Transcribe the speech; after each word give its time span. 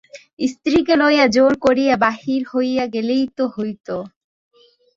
স্ত্রীকে 0.51 0.95
লইয়া 1.01 1.25
জোর 1.35 1.53
করিয়া 1.65 1.95
বাহির 2.05 2.41
হইয়া 2.51 2.85
গেলেই 2.93 3.25
তো 3.37 3.43
হইত। 3.55 3.87